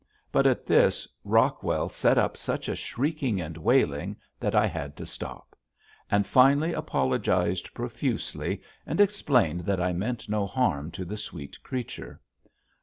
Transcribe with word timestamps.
But 0.31 0.47
at 0.47 0.65
this 0.65 1.07
Rockwell 1.23 1.87
set 1.87 2.17
up 2.17 2.35
such 2.35 2.67
a 2.67 2.75
shrieking 2.75 3.39
and 3.39 3.55
wailing 3.55 4.15
that 4.39 4.55
I 4.55 4.65
had 4.65 4.95
to 4.97 5.05
stop, 5.05 5.55
and 6.09 6.25
finally 6.25 6.73
apologized 6.73 7.71
profusely 7.75 8.63
and 8.87 8.99
explained 8.99 9.59
that 9.65 9.79
I 9.79 9.93
meant 9.93 10.27
no 10.27 10.47
harm 10.47 10.89
to 10.93 11.05
the 11.05 11.17
sweet 11.17 11.61
creature. 11.61 12.19